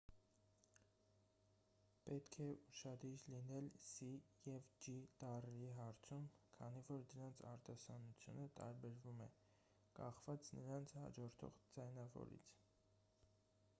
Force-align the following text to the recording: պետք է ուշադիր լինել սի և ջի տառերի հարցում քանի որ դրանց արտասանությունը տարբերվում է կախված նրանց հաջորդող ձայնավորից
պետք 2.05 2.37
է 2.43 2.45
ուշադիր 2.69 3.25
լինել 3.33 3.67
սի 3.87 4.07
և 4.51 4.71
ջի 4.85 4.95
տառերի 5.23 5.67
հարցում 5.79 6.25
քանի 6.55 6.81
որ 6.89 7.03
դրանց 7.13 7.43
արտասանությունը 7.51 8.47
տարբերվում 8.61 9.21
է 9.27 9.27
կախված 10.01 10.49
նրանց 10.61 10.95
հաջորդող 11.03 11.61
ձայնավորից 11.77 12.57